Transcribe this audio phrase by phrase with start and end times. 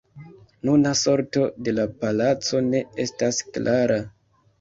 [0.67, 4.01] Nuna sorto de la palaco ne estas klara.